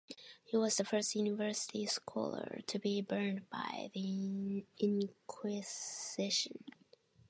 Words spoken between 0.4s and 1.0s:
He was the